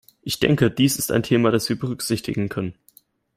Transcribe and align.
Ich 0.23 0.39
denke, 0.39 0.71
dies 0.71 0.97
ist 0.97 1.11
ein 1.11 1.21
Thema, 1.21 1.51
das 1.51 1.69
wir 1.69 1.77
berücksichtigen 1.77 2.49
können. 2.49 2.73